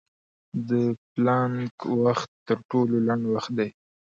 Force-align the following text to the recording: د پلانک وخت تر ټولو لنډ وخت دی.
د 0.69 0.71
پلانک 1.13 1.75
وخت 2.03 2.29
تر 2.47 2.57
ټولو 2.69 2.95
لنډ 3.07 3.23
وخت 3.33 3.51
دی. 3.59 3.69